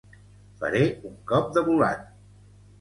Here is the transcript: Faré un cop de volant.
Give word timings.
Faré 0.63 0.81
un 1.11 1.15
cop 1.33 1.55
de 1.61 1.65
volant. 1.71 2.11